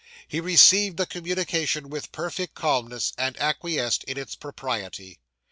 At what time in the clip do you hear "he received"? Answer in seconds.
0.27-0.97